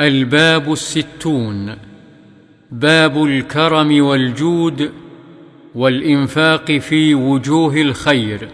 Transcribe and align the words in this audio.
الباب 0.00 0.72
الستون 0.72 1.76
باب 2.70 3.24
الكرم 3.24 4.04
والجود 4.04 4.92
والإنفاق 5.74 6.72
في 6.72 7.14
وجوه 7.14 7.76
الخير 7.76 8.48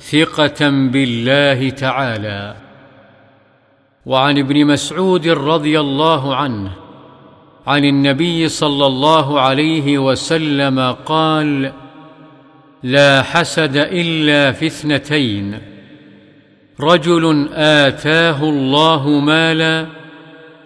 ثقة 0.00 0.70
بالله 0.70 1.70
تعالى. 1.70 2.56
وعن 4.06 4.38
ابن 4.38 4.66
مسعود 4.66 5.28
رضي 5.28 5.80
الله 5.80 6.36
عنه 6.36 6.70
عن 7.66 7.84
النبي 7.84 8.48
صلى 8.48 8.86
الله 8.86 9.40
عليه 9.40 9.98
وسلم 9.98 10.92
قال 10.92 11.72
لا 12.82 13.22
حسد 13.22 13.76
إلا 13.76 14.52
في 14.52 14.66
اثنتين 14.66 15.58
رجل 16.80 17.48
آتاه 17.52 18.42
الله 18.42 19.08
مالا 19.08 19.97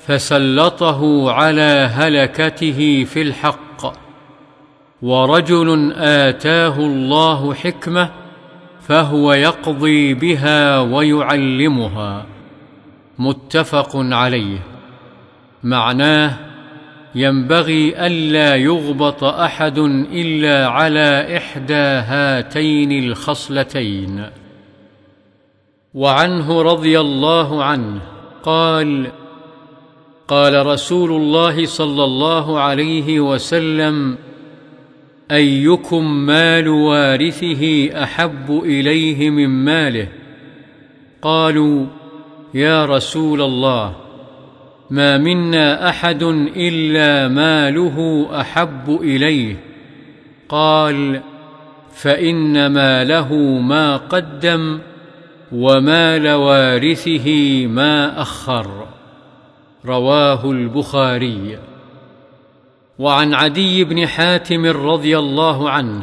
فسلطه 0.06 1.32
على 1.32 1.90
هلكته 1.92 3.04
في 3.04 3.22
الحق. 3.22 3.92
ورجل 5.02 5.92
آتاه 5.96 6.78
الله 6.78 7.54
حكمة 7.54 8.10
فهو 8.80 9.32
يقضي 9.32 10.14
بها 10.14 10.80
ويعلمها. 10.80 12.26
متفق 13.18 13.90
عليه. 13.94 14.58
معناه 15.62 16.34
ينبغي 17.14 18.06
ألا 18.06 18.56
يغبط 18.56 19.24
أحد 19.24 19.78
إلا 20.12 20.66
على 20.68 21.36
إحدى 21.36 21.74
هاتين 21.74 23.04
الخصلتين. 23.04 24.26
وعنه 25.94 26.62
رضي 26.62 27.00
الله 27.00 27.64
عنه 27.64 28.00
قال 28.42 29.21
قال 30.32 30.66
رسول 30.66 31.10
الله 31.10 31.66
صلى 31.66 32.04
الله 32.04 32.60
عليه 32.60 33.20
وسلم 33.20 34.16
أيكم 35.30 36.26
مال 36.26 36.68
وارثه 36.68 37.90
أحب 38.02 38.62
إليه 38.64 39.30
من 39.30 39.48
ماله؟ 39.48 40.08
قالوا 41.22 41.86
يا 42.54 42.84
رسول 42.84 43.42
الله 43.42 43.96
ما 44.90 45.18
منا 45.18 45.88
أحد 45.88 46.22
إلا 46.56 47.28
ماله 47.28 48.28
أحب 48.40 48.98
إليه. 49.02 49.56
قال 50.48 51.20
فإن 51.94 52.66
ماله 52.66 53.34
ما 53.60 53.96
قدم 53.96 54.78
ومال 55.52 56.28
وارثه 56.28 57.28
ما 57.66 58.22
أخر. 58.22 59.01
رواه 59.86 60.50
البخاري. 60.50 61.58
وعن 62.98 63.34
عدي 63.34 63.84
بن 63.84 64.06
حاتم 64.06 64.66
رضي 64.66 65.18
الله 65.18 65.70
عنه 65.70 66.02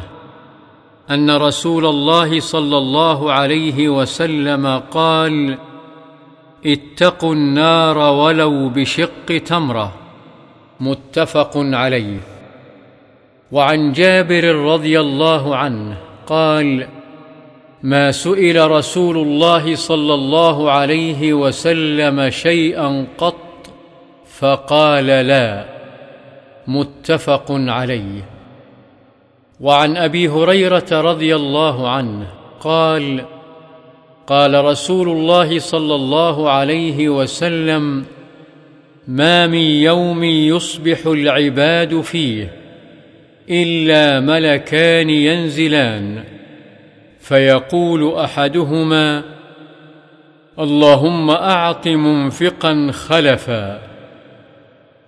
أن 1.12 1.38
رسول 1.38 1.86
الله 1.86 2.40
صلى 2.40 2.78
الله 2.78 3.32
عليه 3.32 3.90
وسلم 3.90 4.82
قال 4.92 5.58
اتقوا 6.66 7.34
النار 7.34 7.98
ولو 7.98 8.70
بشق 8.70 9.38
تمرة. 9.46 9.94
متفق 10.80 11.52
عليه. 11.56 12.20
وعن 13.52 13.92
جابر 13.92 14.56
رضي 14.56 15.00
الله 15.00 15.56
عنه 15.56 15.98
قال 16.28 16.88
ما 17.84 18.12
سئل 18.12 18.72
رسول 18.72 19.18
الله 19.18 19.76
صلى 19.76 20.14
الله 20.14 20.72
عليه 20.72 21.34
وسلم 21.34 22.30
شيئا 22.30 23.08
قط 23.18 23.49
فقال 24.40 25.06
لا 25.06 25.66
متفق 26.68 27.46
عليه. 27.50 28.26
وعن 29.60 29.98
أبي 29.98 30.28
هريرة 30.28 30.86
رضي 30.92 31.36
الله 31.36 31.90
عنه 31.90 32.28
قال 32.60 33.26
قال 34.28 34.66
رسول 34.66 35.10
الله 35.10 35.60
صلى 35.60 35.96
الله 35.96 36.50
عليه 36.50 37.10
وسلم 37.10 38.06
ما 39.08 39.48
من 39.48 39.58
يوم 39.58 40.24
يصبح 40.24 41.06
العباد 41.06 42.02
فيه 42.02 42.52
إلا 43.50 44.20
ملكان 44.20 45.10
ينزلان. 45.10 46.24
فيقول 47.20 48.14
أحدهما 48.14 49.24
اللهم 50.60 51.30
أعط 51.30 51.88
منفقا 51.88 52.92
خلفا. 52.92 53.89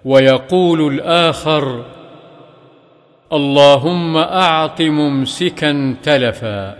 ويقول 0.06 0.94
الآخر 0.94 1.86
اللهم 3.34 4.18
أعط 4.18 4.82
ممسكا 4.82 5.96
تلفا. 6.04 6.78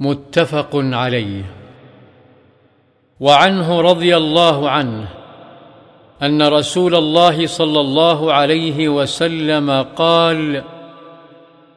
متفق 0.00 0.70
عليه. 0.74 1.42
وعنه 3.20 3.80
رضي 3.80 4.16
الله 4.16 4.70
عنه 4.70 5.08
أن 6.22 6.42
رسول 6.42 6.94
الله 6.94 7.46
صلى 7.46 7.80
الله 7.80 8.32
عليه 8.32 8.88
وسلم 8.88 9.86
قال 9.96 10.62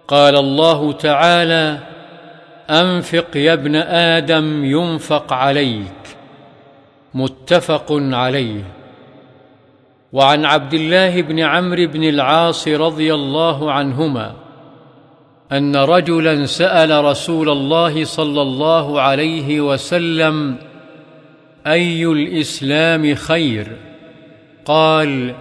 قال 0.08 0.36
الله 0.36 0.92
تعالى 0.92 1.78
أنفق 2.70 3.38
يا 3.38 3.54
ابن 3.54 3.76
آدم 3.76 4.66
ينفق 4.66 5.34
عليك. 5.34 6.18
متفق 7.14 7.86
عليه. 7.92 8.81
وعن 10.14 10.46
عبد 10.46 10.74
الله 10.74 11.22
بن 11.22 11.40
عمرو 11.40 11.88
بن 11.88 12.04
العاص 12.04 12.68
رضي 12.68 13.14
الله 13.14 13.72
عنهما 13.72 14.34
أن 15.52 15.76
رجلا 15.76 16.46
سأل 16.46 17.06
رسول 17.06 17.50
الله 17.50 18.04
صلى 18.04 18.42
الله 18.42 19.02
عليه 19.02 19.62
وسلم 19.62 20.56
أي 21.68 22.06
الإسلام 22.06 23.16
خير؟ 23.16 23.68
قال 24.66 25.36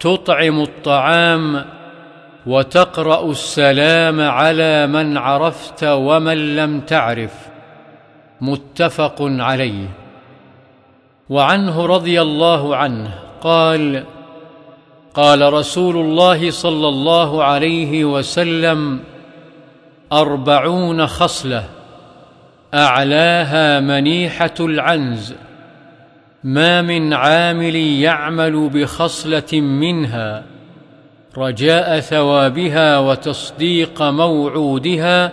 تطعم 0.00 0.60
الطعام 0.60 1.64
وتقرأ 2.46 3.30
السلام 3.30 4.20
على 4.20 4.86
من 4.86 5.16
عرفت 5.16 5.84
ومن 5.84 6.56
لم 6.56 6.80
تعرف. 6.80 7.34
متفق 8.40 9.16
عليه. 9.20 9.88
وعنه 11.28 11.86
رضي 11.86 12.22
الله 12.22 12.76
عنه. 12.76 13.31
قال 13.42 14.04
قال 15.14 15.52
رسول 15.52 15.96
الله 15.96 16.50
صلى 16.50 16.88
الله 16.88 17.44
عليه 17.44 18.04
وسلم 18.04 19.00
أربعون 20.12 21.06
خصلة 21.06 21.64
أعلاها 22.74 23.80
منيحة 23.80 24.54
العنز 24.60 25.34
ما 26.44 26.82
من 26.82 27.12
عامل 27.12 27.76
يعمل 27.76 28.68
بخصلة 28.68 29.60
منها 29.60 30.42
رجاء 31.38 32.00
ثوابها 32.00 32.98
وتصديق 32.98 34.02
موعودها 34.02 35.32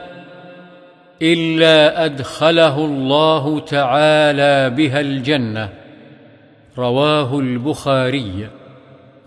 إلا 1.22 2.06
أدخله 2.06 2.86
الله 2.86 3.59
تعالى 3.59 4.69
بها 4.69 5.00
الجنة. 5.00 5.79
رواه 6.80 7.40
البخاري. 7.40 8.50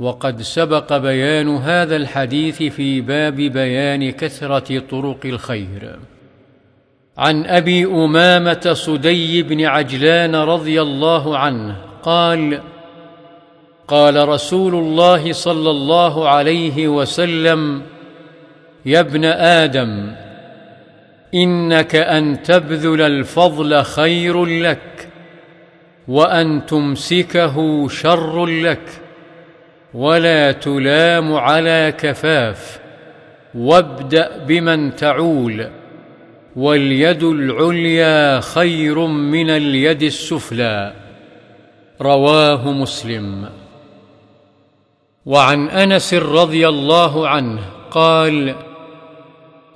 وقد 0.01 0.43
سبق 0.43 0.97
بيان 0.97 1.57
هذا 1.57 1.97
الحديث 1.97 2.63
في 2.63 3.01
باب 3.01 3.37
بيان 3.37 4.11
كثرة 4.11 4.79
طرق 4.79 5.21
الخير. 5.25 5.97
عن 7.19 7.47
أبي 7.47 7.85
أمامة 7.85 8.73
صدي 8.73 9.43
بن 9.43 9.65
عجلان 9.65 10.35
رضي 10.35 10.83
الله 10.83 11.39
عنه 11.39 11.77
قال 12.03 12.61
قال 13.89 14.29
رسول 14.29 14.75
الله 14.75 15.33
صلى 15.33 15.71
الله 15.71 16.29
عليه 16.29 16.89
وسلم 16.89 17.83
يا 18.87 19.01
ابن 19.01 19.25
آدم 19.25 20.13
إنك 21.35 21.97
أن 21.97 22.43
تبذل 22.43 23.01
الفضل 23.01 23.83
خير 23.83 24.45
لك. 24.45 25.02
وأن 26.09 26.67
تمسكه 26.67 27.89
شر 27.89 28.47
لك 28.47 28.89
ولا 29.95 30.53
تلام 30.53 31.35
على 31.35 31.95
كفاف 31.99 32.81
وابدأ 33.55 34.45
بمن 34.45 34.97
تعول 34.97 35.69
واليد 36.57 37.23
العليا 37.23 38.41
خير 38.41 39.07
من 39.07 39.51
اليد 39.51 40.03
السفلى. 40.03 40.93
رواه 42.01 42.73
مسلم. 42.73 43.49
وعن 45.27 45.69
أنس 45.69 46.15
رضي 46.15 46.69
الله 46.69 47.29
عنه 47.29 47.61
قال 47.91 48.55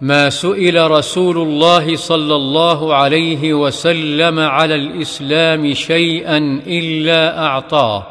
ما 0.00 0.30
سئل 0.30 0.90
رسول 0.90 1.38
الله 1.38 1.96
صلى 1.96 2.34
الله 2.34 2.94
عليه 2.94 3.54
وسلم 3.54 4.40
على 4.40 4.74
الإسلام 4.74 5.74
شيئا 5.74 6.62
إلا 6.66 7.38
أعطاه. 7.38 8.06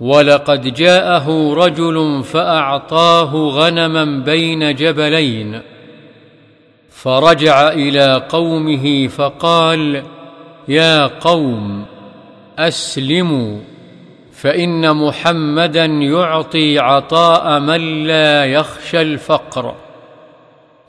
ولقد 0.00 0.74
جاءه 0.74 1.54
رجل 1.54 2.24
فأعطاه 2.24 3.34
غنما 3.34 4.24
بين 4.24 4.74
جبلين. 4.74 5.60
فرجع 6.90 7.68
إلى 7.68 8.26
قومه 8.28 9.08
فقال 9.08 10.02
يا 10.68 11.06
قوم 11.06 11.84
أسلموا 12.58 13.58
فإن 14.32 14.96
محمدا 14.96 15.84
يعطي 15.84 16.78
عطاء 16.78 17.60
من 17.60 18.04
لا 18.06 18.44
يخشى 18.44 19.02
الفقر. 19.02 19.74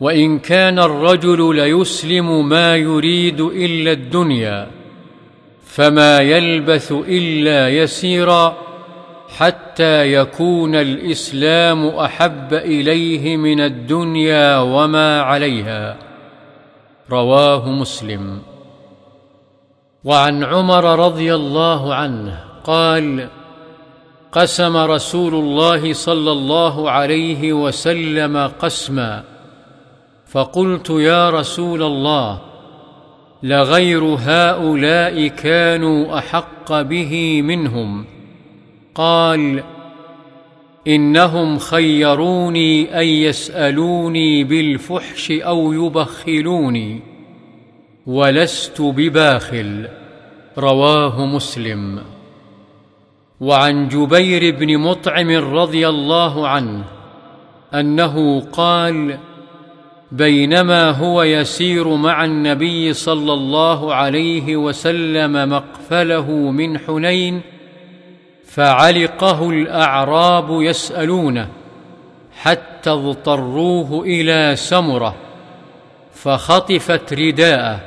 وإن 0.02 0.40
كان 0.40 0.80
الرجل 0.80 1.56
ليسلم 1.56 2.50
ما 2.50 2.76
يريد 2.76 3.42
إلا 3.42 3.92
الدنيا 3.92 4.68
فما 5.66 6.20
يلبث 6.20 6.92
إلا 6.92 7.70
يسيرا 7.70 8.58
حتى 9.38 10.14
يكون 10.14 10.76
الإسلام 10.76 11.88
أحب 11.88 12.54
إليه 12.54 13.38
من 13.38 13.60
الدنيا 13.60 14.58
وما 14.58 15.22
عليها. 15.22 15.98
رواه 17.12 17.70
مسلم. 17.70 18.42
وعن 20.04 20.44
عمر 20.44 21.06
رضي 21.06 21.36
الله 21.36 21.96
عنه 21.96 22.44
قال 22.64 23.28
قسم 24.32 24.78
رسول 24.78 25.34
الله 25.34 25.94
صلى 25.94 26.32
الله 26.32 26.92
عليه 26.92 27.54
وسلم 27.54 28.52
قسما 28.62 29.31
فقلت 30.32 30.90
يا 30.90 31.30
رسول 31.30 31.84
الله 31.84 32.42
لغير 33.44 34.04
هؤلاء 34.04 35.28
كانوا 35.28 36.18
أحق 36.18 36.82
به 36.82 37.42
منهم. 37.42 38.06
قال 38.96 39.64
إنهم 40.88 41.58
خيروني 41.58 43.00
أن 43.00 43.06
يسألوني 43.06 44.44
بالفحش 44.44 45.32
أو 45.32 45.74
يبخلوني 45.74 47.00
ولست 48.08 48.82
بباخل. 48.82 49.88
رواه 50.58 51.26
مسلم. 51.26 52.00
وعن 53.42 53.88
جبير 53.88 54.56
بن 54.56 54.78
مطعم 54.78 55.30
رضي 55.56 55.90
الله 55.90 56.48
عنه 56.48 56.84
أنه 57.74 58.40
قال 58.40 59.18
بينما 60.12 60.92
هو 60.92 61.24
يسير 61.24 61.96
مع 61.96 62.26
النبي 62.26 62.94
صلى 62.94 63.34
الله 63.34 63.96
عليه 63.96 64.56
وسلم 64.56 65.50
مقفله 65.50 66.32
من 66.32 66.78
حنين 66.80 67.42
فعلقه 68.46 69.50
الأعراب 69.50 70.62
يسألونه 70.62 71.48
حتى 72.38 72.90
اضطروه 72.90 74.04
إلى 74.06 74.56
سمرة 74.56 75.16
فخطفت 76.14 77.14
رداءه 77.14 77.80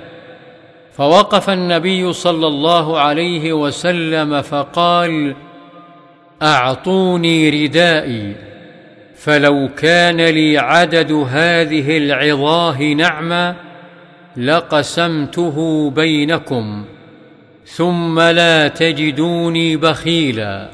فوقف 0.92 1.50
النبي 1.50 2.12
صلى 2.12 2.46
الله 2.46 2.98
عليه 2.98 3.52
وسلم 3.52 4.42
فقال 4.42 5.34
أعطوني 6.42 7.50
ردائي. 7.50 8.53
فلو 9.24 9.68
كان 9.76 10.16
لي 10.16 10.58
عدد 10.58 11.12
هذه 11.12 11.98
العظاه 11.98 12.82
نعما 12.82 13.54
لقسمته 14.36 15.90
بينكم 15.90 16.84
ثم 17.66 18.20
لا 18.20 18.68
تجدوني 18.68 19.76
بخيلا 19.76 20.68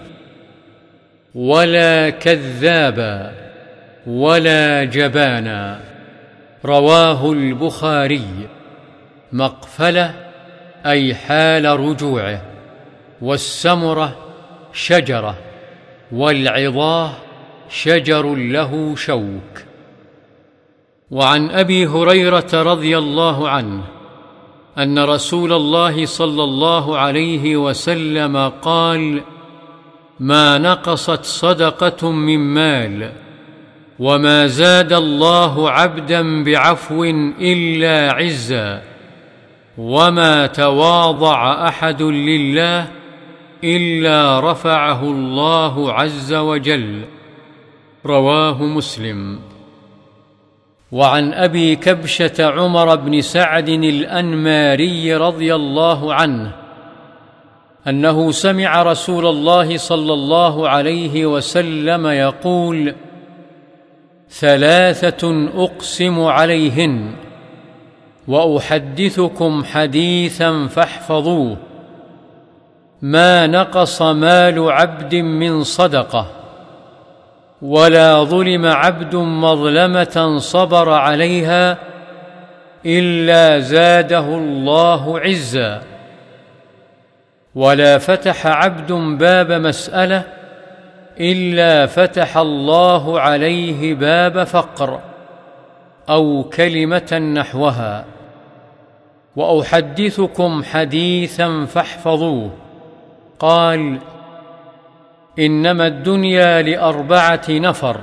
ولا 1.34 2.10
كذابا 2.10 3.32
ولا 4.06 4.84
جبانا. 4.84 5.80
رواه 6.64 7.32
البخاري. 7.32 8.48
مقفلة 9.32 10.14
أي 10.86 11.14
حال 11.14 11.64
رجوعه. 11.80 12.42
والسمرة 13.22 14.16
شجرة. 14.72 15.38
والعظاه 16.12 17.12
شجر 17.70 18.34
له 18.34 18.94
شوك. 18.96 19.70
وعن 21.10 21.50
أبي 21.50 21.86
هريرة 21.86 22.50
رضي 22.54 22.98
الله 22.98 23.48
عنه 23.48 23.82
أن 24.78 24.98
رسول 24.98 25.52
الله 25.52 26.06
صلى 26.06 26.44
الله 26.44 26.98
عليه 26.98 27.56
وسلم 27.56 28.52
قال 28.62 29.22
ما 30.20 30.58
نقصت 30.58 31.24
صدقة 31.24 32.10
من 32.10 32.38
مال 32.38 33.12
وما 33.98 34.46
زاد 34.46 34.92
الله 34.92 35.70
عبدا 35.70 36.44
بعفو 36.44 37.04
إلا 37.40 38.12
عزا 38.12 38.82
وما 39.78 40.46
تواضع 40.46 41.68
أحد 41.68 42.02
لله 42.02 42.88
إلا 43.64 44.40
رفعه 44.40 45.02
الله 45.02 45.92
عز 45.92 46.34
وجل. 46.34 47.04
رواه 48.06 48.62
مسلم. 48.62 49.38
وعن 50.92 51.32
أبي 51.32 51.76
كبشة 51.76 52.32
عمر 52.40 52.96
بن 52.96 53.20
سعد 53.20 53.68
الأنماري 53.68 55.16
رضي 55.16 55.54
الله 55.54 56.14
عنه 56.14 56.52
أنه 57.88 58.30
سمع 58.30 58.82
رسول 58.82 59.26
الله 59.26 59.76
صلى 59.76 60.12
الله 60.12 60.68
عليه 60.68 61.26
وسلم 61.26 62.06
يقول 62.06 62.94
ثلاثة 64.30 65.48
أقسم 65.54 66.20
عليهن 66.20 67.14
وأحدثكم 68.28 69.64
حديثا 69.64 70.66
فاحفظوه. 70.66 71.56
ما 73.02 73.46
نقص 73.46 74.02
مال 74.02 74.72
عبد 74.72 75.14
من 75.14 75.62
صدقة. 75.62 76.39
ولا 77.62 78.24
ظلم 78.24 78.66
عبد 78.66 79.16
مظلمة 79.16 80.38
صبر 80.38 80.90
عليها 80.90 81.78
إلا 82.86 83.58
زاده 83.58 84.34
الله 84.34 85.20
عزا. 85.20 85.82
ولا 87.54 87.98
فتح 87.98 88.46
عبد 88.46 88.92
باب 88.92 89.52
مسألة 89.52 90.22
إلا 91.20 91.86
فتح 91.86 92.36
الله 92.36 93.20
عليه 93.20 93.94
باب 93.94 94.44
فقر 94.44 95.00
أو 96.08 96.44
كلمة 96.44 97.32
نحوها. 97.34 98.04
وأحدثكم 99.36 100.64
حديثا 100.64 101.64
فاحفظوه. 101.64 102.50
قال 103.38 103.98
إنما 105.40 105.86
الدنيا 105.86 106.62
لأربعة 106.62 107.42
نفر. 107.48 108.00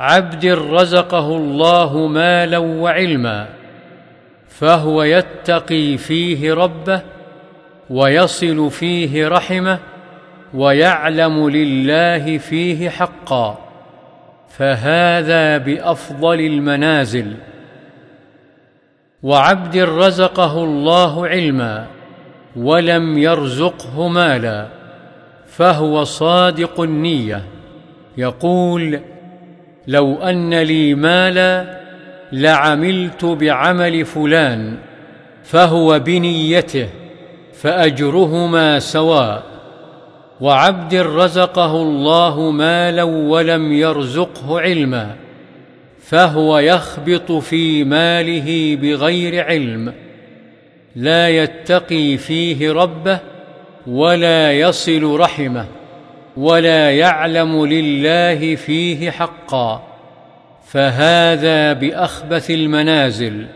عبد 0.00 0.46
رزقه 0.46 1.36
الله 1.36 2.06
مالا 2.06 2.58
وعلما 2.58 3.46
فهو 4.48 5.02
يتقي 5.02 5.96
فيه 5.96 6.54
ربه 6.54 7.02
ويصل 7.90 8.70
فيه 8.70 9.28
رحمه 9.28 9.78
ويعلم 10.54 11.50
لله 11.50 12.38
فيه 12.38 12.88
حقا. 12.90 13.58
فهذا 14.48 15.58
بأفضل 15.58 16.40
المنازل. 16.40 17.34
وعبد 19.22 19.76
رزقه 19.76 20.64
الله 20.64 21.26
علما 21.26 21.86
ولم 22.56 23.18
يرزقه 23.18 24.08
مالا. 24.08 24.85
فهو 25.56 26.04
صادق 26.04 26.80
النية. 26.80 27.44
يقول 28.16 29.00
لو 29.86 30.14
أن 30.14 30.54
لي 30.54 30.94
مالا 30.94 31.80
لعملت 32.32 33.24
بعمل 33.24 34.04
فلان 34.04 34.76
فهو 35.44 35.98
بنيته 35.98 36.88
فأجرهما 37.52 38.78
سواء. 38.78 39.42
وعبد 40.40 40.94
رزقه 40.94 41.82
الله 41.82 42.50
مالا 42.50 43.02
ولم 43.02 43.72
يرزقه 43.72 44.60
علما 44.60 45.16
فهو 46.00 46.58
يخبط 46.58 47.32
في 47.32 47.84
ماله 47.84 48.76
بغير 48.82 49.44
علم. 49.44 49.92
لا 50.96 51.28
يتقي 51.28 52.16
فيه 52.16 52.72
ربه 52.72 53.35
ولا 53.86 54.52
يصل 54.52 55.16
رحمه 55.16 55.66
ولا 56.36 56.90
يعلم 56.90 57.66
لله 57.66 58.54
فيه 58.54 59.10
حقا 59.10 59.82
فهذا 60.66 61.72
بأخبث 61.72 62.50
المنازل. 62.50 63.46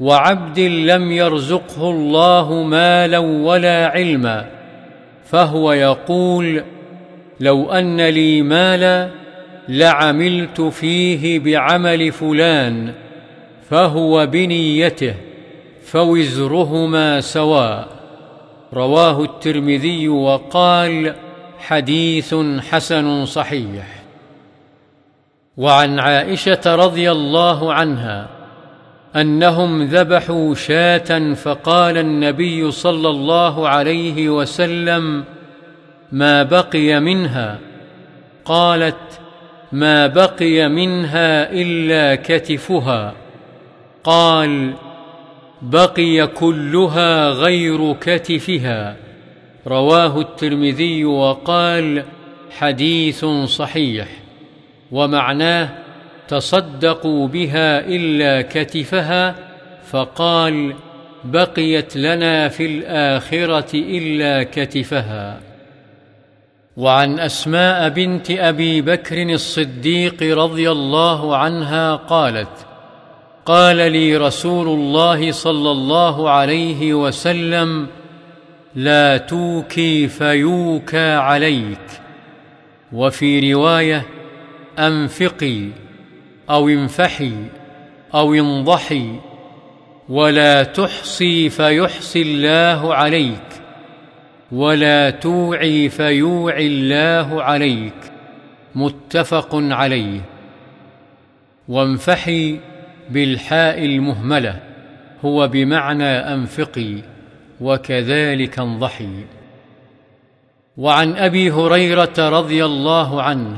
وعبد 0.00 0.58
لم 0.60 1.12
يرزقه 1.12 1.90
الله 1.90 2.52
مالا 2.62 3.18
ولا 3.18 3.86
علما 3.86 4.46
فهو 5.24 5.72
يقول 5.72 6.64
لو 7.40 7.70
أن 7.70 8.00
لي 8.00 8.42
مالا 8.42 9.08
لعملت 9.68 10.60
فيه 10.60 11.38
بعمل 11.38 12.12
فلان 12.12 12.92
فهو 13.70 14.26
بنيته 14.26 15.14
فوزرهما 15.82 17.20
سواء. 17.20 18.01
رواه 18.74 19.22
الترمذي 19.22 20.08
وقال 20.08 21.14
حديث 21.58 22.34
حسن 22.70 23.26
صحيح. 23.26 24.02
وعن 25.56 25.98
عائشة 25.98 26.60
رضي 26.66 27.10
الله 27.10 27.72
عنها 27.72 28.28
أنهم 29.16 29.82
ذبحوا 29.82 30.54
شاة 30.54 31.34
فقال 31.34 31.98
النبي 31.98 32.70
صلى 32.70 33.08
الله 33.08 33.68
عليه 33.68 34.28
وسلم 34.28 35.24
ما 36.12 36.42
بقي 36.42 37.00
منها؟ 37.00 37.58
قالت 38.44 39.20
ما 39.72 40.06
بقي 40.06 40.68
منها 40.68 41.52
إلا 41.52 42.14
كتفها. 42.14 43.12
قال 44.04 44.74
بقي 45.62 46.26
كلها 46.26 47.28
غير 47.28 47.92
كتفها. 47.92 48.96
رواه 49.66 50.20
الترمذي 50.20 51.04
وقال 51.04 52.04
حديث 52.50 53.24
صحيح. 53.24 54.08
ومعناه 54.92 55.68
تصدقوا 56.28 57.28
بها 57.28 57.80
إلا 57.80 58.42
كتفها 58.42 59.34
فقال 59.90 60.74
بقيت 61.24 61.96
لنا 61.96 62.48
في 62.48 62.66
الآخرة 62.66 63.70
إلا 63.74 64.42
كتفها. 64.42 65.40
وعن 66.76 67.20
أسماء 67.20 67.88
بنت 67.88 68.30
أبي 68.30 68.82
بكر 68.82 69.22
الصديق 69.22 70.22
رضي 70.22 70.70
الله 70.70 71.36
عنها 71.36 71.96
قالت 71.96 72.66
قال 73.46 73.76
لي 73.76 74.16
رسول 74.16 74.68
الله 74.68 75.32
صلى 75.32 75.70
الله 75.70 76.30
عليه 76.30 76.94
وسلم 76.94 77.86
لا 78.74 79.16
توكي 79.16 80.08
فيوكى 80.08 81.12
عليك. 81.12 81.78
وفي 82.92 83.52
رواية 83.52 84.06
أنفقي 84.78 85.68
أو 86.50 86.68
انفحي 86.68 87.32
أو 88.14 88.34
انضحي 88.34 89.20
ولا 90.08 90.62
تحصي 90.62 91.50
فيحصي 91.50 92.22
الله 92.22 92.94
عليك 92.94 93.48
ولا 94.52 95.10
توعي 95.10 95.88
فيوعي 95.88 96.66
الله 96.66 97.42
عليك. 97.42 98.12
متفق 98.74 99.48
عليه. 99.52 100.20
وانفحي 101.68 102.71
بالحاء 103.10 103.84
المهملة 103.84 104.60
هو 105.24 105.48
بمعنى 105.48 106.04
أنفقي 106.04 106.94
وكذلك 107.60 108.58
انضحي. 108.58 109.24
وعن 110.76 111.16
أبي 111.16 111.50
هريرة 111.50 112.14
رضي 112.18 112.64
الله 112.64 113.22
عنه 113.22 113.56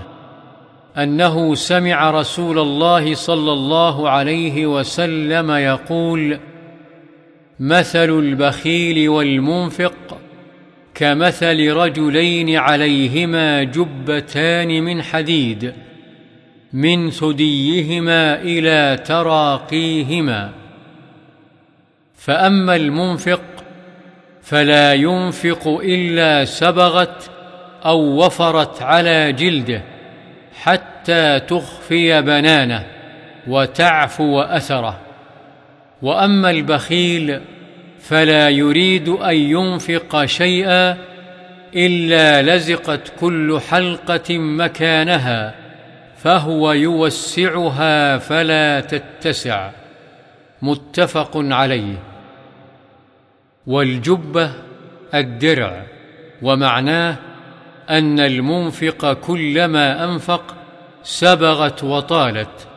أنه 0.99 1.55
سمع 1.55 2.11
رسول 2.11 2.59
الله 2.59 3.15
صلى 3.15 3.53
الله 3.53 4.11
عليه 4.11 4.67
وسلم 4.67 5.51
يقول 5.51 6.39
مثل 7.61 8.11
البخيل 8.11 9.09
والمنفق 9.09 10.19
كمثل 10.95 11.73
رجلين 11.73 12.57
عليهما 12.57 13.63
جبتان 13.63 14.83
من 14.83 15.03
حديد 15.03 15.73
من 16.75 17.11
ثديهما 17.11 18.41
إلى 18.41 18.99
تراقيهما. 19.05 20.51
فأما 22.17 22.77
المنفق 22.77 23.41
فلا 24.43 24.93
ينفق 24.93 25.81
إلا 25.85 26.45
سبغت 26.45 27.31
أو 27.85 27.99
وفرت 27.99 28.83
على 28.83 29.33
جلده 29.33 29.83
حتى 30.63 31.41
تخفي 31.41 32.23
بنانه 32.23 32.87
وتعفو 33.47 34.41
أثره. 34.41 35.01
وأما 36.03 36.51
البخيل 36.51 37.41
فلا 38.01 38.49
يريد 38.49 39.09
أن 39.09 39.37
ينفق 39.37 40.25
شيئا 40.25 40.97
إلا 41.77 42.57
لزقت 42.57 43.13
كل 43.21 43.61
حلقة 43.71 44.39
مكانها. 44.39 45.64
فهو 46.25 46.73
يوسعها 46.73 48.19
فلا 48.19 48.81
تتسع. 48.81 49.71
متفق 50.63 51.31
عليه. 51.35 52.03
والجبة 53.67 54.53
الدرع 55.15 55.83
ومعناه 56.43 57.17
أن 57.91 58.21
المنفق 58.21 59.13
كلما 59.13 60.05
أنفق 60.05 60.55
سبغت 61.03 61.85
وطالت 61.85 62.69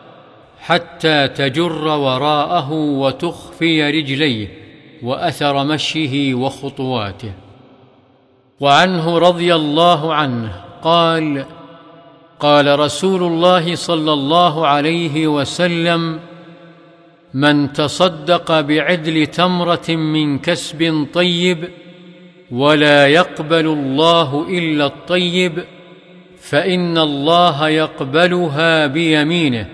حتى 0.59 1.27
تجر 1.27 1.87
وراءه 1.87 2.71
وتخفي 2.71 3.91
رجليه 3.91 4.47
وأثر 5.03 5.63
مشيه 5.63 6.33
وخطواته. 6.33 7.33
وعنه 8.59 9.17
رضي 9.17 9.55
الله 9.55 10.13
عنه 10.13 10.61
قال 10.81 11.45
قال 12.39 12.79
رسول 12.79 13.23
الله 13.23 13.75
صلى 13.75 14.13
الله 14.13 14.67
عليه 14.67 15.27
وسلم 15.27 16.19
من 17.33 17.73
تصدق 17.73 18.59
بعدل 18.61 19.25
تمرة 19.27 19.89
من 19.89 20.39
كسب 20.39 21.07
طيب 21.13 21.69
ولا 22.51 23.07
يقبل 23.07 23.65
الله 23.67 24.47
إلا 24.49 24.85
الطيب 24.85 25.63
فإن 26.39 26.97
الله 26.97 27.69
يقبلها 27.69 28.87
بيمينه 28.87 29.67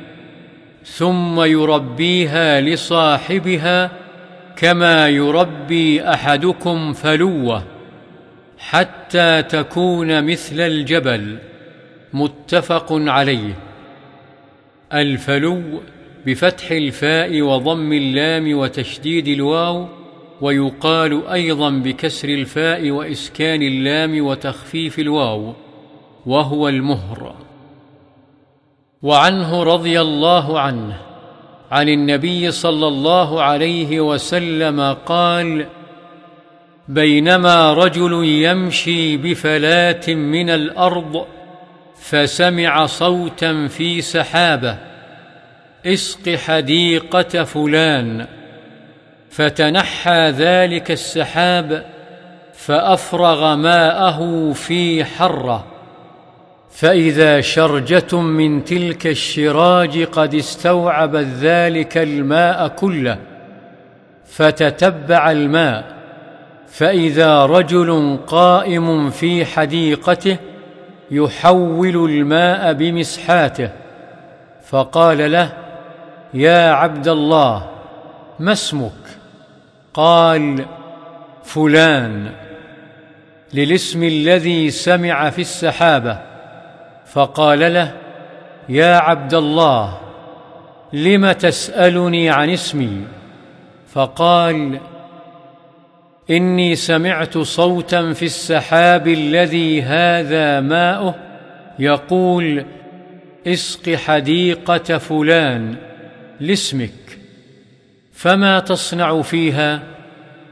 ثم 0.86 1.42
يربيها 1.42 2.62
لصاحبها 2.62 3.92
كما 4.56 5.10
يربي 5.10 6.04
أحدكم 6.04 6.94
فلوه 6.94 7.64
حتى 8.58 9.44
تكون 9.44 10.26
مثل 10.32 10.60
الجبل. 10.60 11.38
متفق 12.14 12.88
عليه. 12.92 13.56
الفلو 14.94 15.62
بفتح 16.26 16.72
الفاء 16.72 17.42
وضم 17.42 17.94
اللام 17.94 18.58
وتشديد 18.58 19.28
الواو 19.28 19.88
ويقال 20.42 21.28
أيضا 21.28 21.70
بكسر 21.70 22.30
الفاء 22.30 22.92
وإسكان 22.92 23.62
اللام 23.62 24.26
وتخفيف 24.26 25.00
الواو 25.00 25.54
وهو 26.26 26.70
المهر. 26.70 27.36
وعنه 29.02 29.64
رضي 29.64 30.02
الله 30.02 30.60
عنه 30.60 30.98
عن 31.72 31.90
النبي 31.90 32.52
صلى 32.52 32.88
الله 32.88 33.42
عليه 33.42 34.02
وسلم 34.02 34.94
قال 35.06 35.66
بينما 36.88 37.74
رجل 37.74 38.26
يمشي 38.26 39.18
بفلاه 39.18 40.14
من 40.14 40.50
الأرض 40.50 41.26
فسمع 42.00 42.86
صوتا 42.86 43.68
في 43.68 44.02
سحابة 44.02 44.78
اسق 45.86 46.36
حديقة 46.36 47.44
فلان. 47.44 48.28
فتنحى 49.30 50.30
ذلك 50.30 50.92
السحاب 50.92 51.86
فأفرغ 52.54 53.56
ماءه 53.56 54.52
في 54.54 55.06
حرة. 55.06 55.66
فإذا 56.72 57.42
شرجة 57.42 58.22
من 58.22 58.64
تلك 58.64 59.08
الشراج 59.08 60.04
قد 60.04 60.36
استوعبت 60.36 61.28
ذلك 61.40 61.98
الماء 61.98 62.68
كله 62.68 63.18
فتتبع 64.26 65.32
الماء. 65.32 65.94
فإذا 66.68 67.46
رجل 67.46 68.20
قائم 68.28 69.10
في 69.10 69.46
حديقته 69.46 70.38
يحول 71.14 71.96
الماء 72.10 72.74
بمسحاته. 72.74 73.70
فقال 74.66 75.32
له 75.32 75.50
يا 76.34 76.72
عبد 76.72 77.08
الله 77.08 77.70
ما 78.40 78.52
اسمك؟ 78.52 78.92
قال 79.94 80.66
فلان 81.44 82.32
للاسم 83.54 84.04
الذي 84.04 84.70
سمع 84.70 85.30
في 85.30 85.42
السحابة. 85.42 86.20
فقال 87.06 87.74
له 87.74 87.92
يا 88.70 88.96
عبد 88.96 89.34
الله 89.34 89.98
لم 90.94 91.32
تسألني 91.32 92.30
عن 92.30 92.50
اسمي؟ 92.50 93.06
فقال 93.94 94.80
إني 96.30 96.76
سمعت 96.76 97.38
صوتا 97.38 98.14
في 98.14 98.26
السحاب 98.26 99.08
الذي 99.08 99.82
هذا 99.82 100.60
ماؤه 100.60 101.16
يقول 101.80 102.66
اسق 103.48 103.96
حديقة 103.96 104.98
فلان 104.98 105.76
لاسمك 106.40 107.20
فما 108.14 108.60
تصنع 108.60 109.22
فيها؟ 109.22 109.80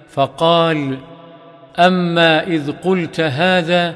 فقال 0.10 0.98
أما 1.80 2.48
إذ 2.48 2.72
قلت 2.72 3.20
هذا 3.20 3.96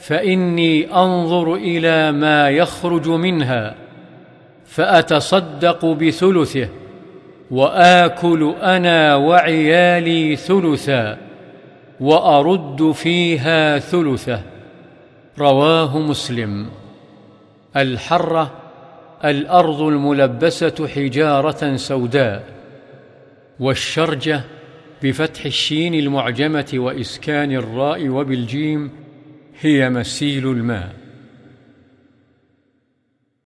فإني 0.00 0.94
أنظر 0.94 1.54
إلى 1.54 2.12
ما 2.12 2.50
يخرج 2.50 3.08
منها 3.08 3.74
فأتصدق 4.66 5.84
بثلثه. 5.86 6.68
وآكل 7.52 8.54
أنا 8.62 9.16
وعيالي 9.16 10.36
ثلثا 10.36 11.18
وأرد 12.00 12.92
فيها 12.92 13.78
ثلثه. 13.78 14.42
رواه 15.38 15.98
مسلم. 15.98 16.66
الحرة 17.76 18.52
الأرض 19.24 19.82
الملبسة 19.82 20.88
حجارة 20.94 21.76
سوداء. 21.76 22.44
والشرجة 23.60 24.40
بفتح 25.02 25.44
الشين 25.44 25.94
المعجمة 25.94 26.70
وإسكان 26.74 27.52
الراء 27.52 28.08
وبالجيم 28.08 28.90
هي 29.60 29.90
مسيل 29.90 30.46
الماء. 30.46 31.01